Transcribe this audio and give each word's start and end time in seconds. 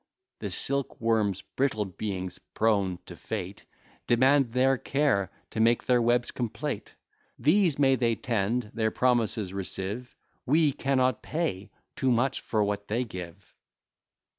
The 0.39 0.49
silk 0.49 0.99
worms 0.99 1.43
(brittle 1.43 1.85
beings!) 1.85 2.39
prone 2.55 2.97
to 3.05 3.15
fate, 3.15 3.65
Demand 4.07 4.51
their 4.53 4.75
care, 4.79 5.29
to 5.51 5.59
make 5.59 5.83
their 5.83 6.01
webs 6.01 6.31
complete: 6.31 6.95
These 7.37 7.77
may 7.77 7.93
they 7.95 8.15
tend, 8.15 8.71
their 8.73 8.89
promises 8.89 9.53
receive; 9.53 10.15
We 10.43 10.71
cannot 10.71 11.21
pay 11.21 11.69
too 11.95 12.09
much 12.09 12.41
for 12.41 12.63
what 12.63 12.87
they 12.87 13.03
give! 13.03 13.53